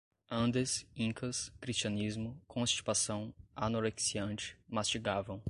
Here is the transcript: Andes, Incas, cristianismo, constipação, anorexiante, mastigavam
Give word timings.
Andes, 0.31 0.83
Incas, 0.95 1.51
cristianismo, 1.61 2.35
constipação, 2.47 3.31
anorexiante, 3.55 4.57
mastigavam 4.67 5.39